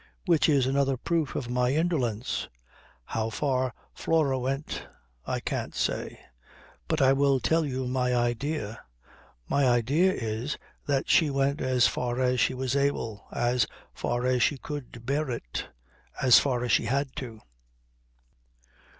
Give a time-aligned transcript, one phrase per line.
[0.25, 2.49] Which is another proof of my indolence.
[3.05, 4.87] How far Flora went
[5.27, 6.19] I can't say.
[6.87, 8.81] But I will tell you my idea:
[9.47, 14.41] my idea is that she went as far as she was able as far as
[14.41, 15.67] she could bear it
[16.19, 17.39] as far as she had to